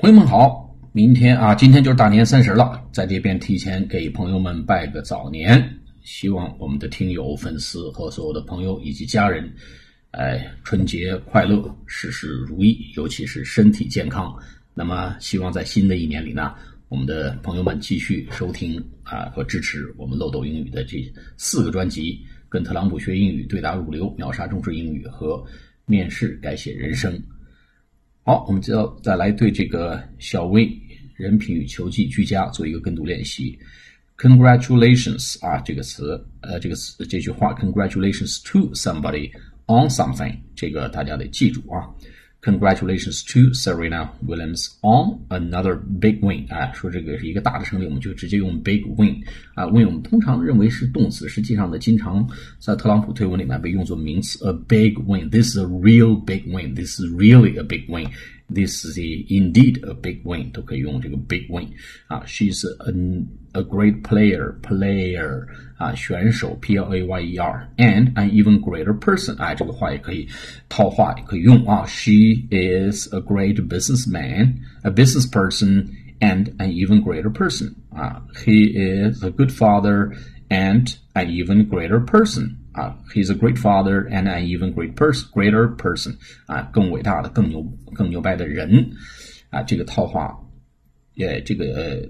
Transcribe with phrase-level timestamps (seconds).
[0.00, 5.62] 朋友们好，明天啊，今天就是大年三十了，在这边提前给朋友们拜个早年，
[6.00, 9.52] 希望我们的听友、粉丝和所有的朋友以及家人，
[10.12, 14.34] 哎，春节快乐，事事如意，尤其是身体健康。
[14.72, 16.54] 那么，希望在新的一年里呢，
[16.88, 20.96] 我们的朋友们继续收听啊和支持我们漏斗英语的这
[21.36, 25.44] 四个专辑：跟特朗普学英语、对答如流、秒杀中式英语和
[25.84, 27.22] 面试改写人生。
[28.22, 30.70] 好，我们就要再来对这个小薇
[31.16, 33.58] 人品与球技俱佳做一个跟读练习。
[34.18, 39.30] Congratulations 啊，这个词，呃，这个词这句话，Congratulations to somebody
[39.66, 41.88] on something，这个大家得记住啊。
[42.41, 46.45] Congratulations to Serena Williams on another big win！
[46.53, 49.19] 啊，说这个是一个大的胜利，我们就直接用 big win
[49.55, 49.65] 啊。
[49.65, 52.29] win 我们通常认为是动词，实际上呢，经常
[52.59, 54.37] 在特朗普推文里面被用作名词。
[54.47, 55.27] A big win.
[55.31, 56.75] This is a real big win.
[56.75, 58.11] This is really a big win.
[58.49, 61.67] This is indeed a big win，都可以用这个 big win
[62.07, 62.23] 啊。
[62.27, 62.93] She's a
[63.53, 68.93] a great player player 啊，选手 P L A Y E R and an even greater
[68.93, 70.27] person 哎，这个话也可以
[70.69, 71.85] 套话，也可以用啊。
[71.87, 75.87] She is a great businessman, a business person
[76.19, 78.21] and an even greater person 啊。
[78.45, 80.11] He is a good father
[80.49, 85.75] and an even greater person 啊，He's a great father and an even great person, greater
[85.75, 87.61] person 啊，更伟大的、更牛、
[87.93, 88.89] 更牛掰的人
[89.49, 90.37] 啊，这个套话，
[91.13, 92.07] 也这个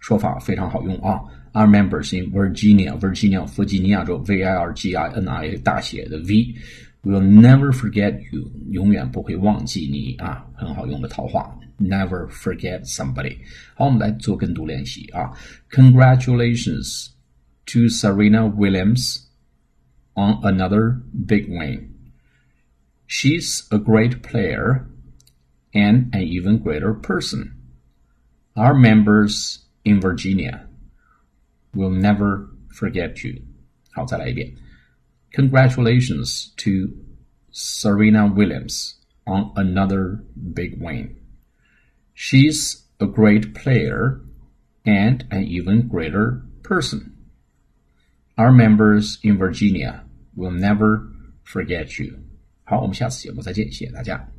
[0.00, 1.20] 说法非常好用啊。
[1.52, 8.18] Our members in Virginia, Virginia 弗吉尼亚州，V I R G I N I 大写的 V。Will never forget
[8.32, 11.54] you，永远不会忘记你啊，很好用的套话。
[11.78, 13.36] Never forget somebody。
[13.74, 15.30] 好，我们来做跟读练习啊。
[15.70, 17.08] Congratulations
[17.66, 19.20] to Serena Williams
[20.18, 21.94] on another big win.
[23.06, 24.86] She's a great player
[25.74, 27.56] and an even greater person.
[28.56, 30.68] Our members in Virginia
[31.74, 33.42] will never forget you.
[33.90, 34.54] 好，再来一遍。
[35.32, 36.92] Congratulations to
[37.50, 38.94] Serena Williams
[39.26, 40.24] on another
[40.54, 41.16] big win.
[42.14, 44.20] She's a great player
[44.84, 47.12] and an even greater person.
[48.36, 50.04] Our members in Virginia
[50.39, 51.01] will never
[51.45, 52.17] forget you.
[52.63, 54.38] 好，我们下次节目再见，谢谢大家。